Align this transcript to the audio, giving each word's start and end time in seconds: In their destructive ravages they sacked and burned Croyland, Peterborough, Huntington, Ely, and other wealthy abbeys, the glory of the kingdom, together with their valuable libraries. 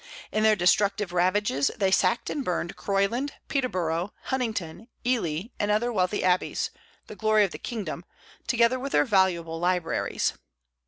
In 0.31 0.41
their 0.41 0.55
destructive 0.55 1.13
ravages 1.13 1.69
they 1.77 1.91
sacked 1.91 2.31
and 2.31 2.43
burned 2.43 2.75
Croyland, 2.75 3.33
Peterborough, 3.49 4.15
Huntington, 4.23 4.87
Ely, 5.05 5.49
and 5.59 5.69
other 5.69 5.93
wealthy 5.93 6.23
abbeys, 6.23 6.71
the 7.05 7.15
glory 7.15 7.43
of 7.45 7.51
the 7.51 7.59
kingdom, 7.59 8.03
together 8.47 8.79
with 8.79 8.93
their 8.93 9.05
valuable 9.05 9.59
libraries. 9.59 10.33